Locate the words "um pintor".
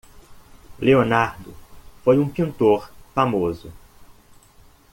2.17-2.91